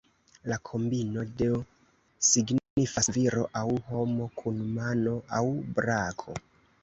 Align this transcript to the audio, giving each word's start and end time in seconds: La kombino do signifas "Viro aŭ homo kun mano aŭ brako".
La 0.51 0.55
kombino 0.69 1.25
do 1.41 1.59
signifas 2.29 3.11
"Viro 3.17 3.43
aŭ 3.61 3.65
homo 3.91 4.29
kun 4.41 4.59
mano 4.81 5.13
aŭ 5.41 5.45
brako". 5.79 6.39